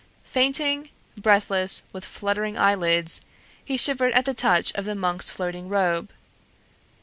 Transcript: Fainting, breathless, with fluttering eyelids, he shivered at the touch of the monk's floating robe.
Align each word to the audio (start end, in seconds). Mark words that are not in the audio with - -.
Fainting, 0.25 0.89
breathless, 1.15 1.83
with 1.93 2.03
fluttering 2.05 2.57
eyelids, 2.57 3.21
he 3.63 3.77
shivered 3.77 4.13
at 4.13 4.25
the 4.25 4.33
touch 4.33 4.73
of 4.73 4.85
the 4.85 4.95
monk's 4.95 5.29
floating 5.29 5.69
robe. 5.69 6.09